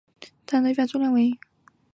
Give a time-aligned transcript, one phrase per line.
[0.47, 1.37] 它们一般的重量为。